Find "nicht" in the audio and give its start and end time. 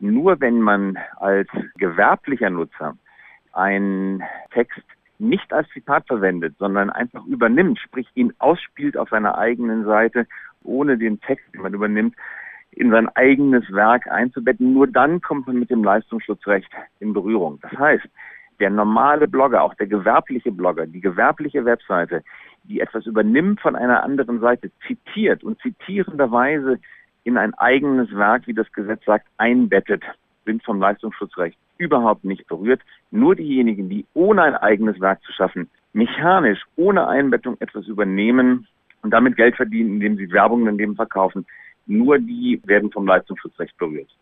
5.18-5.52, 32.24-32.46